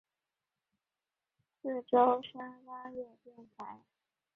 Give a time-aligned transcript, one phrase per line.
[1.61, 3.83] 自由砂拉越电台。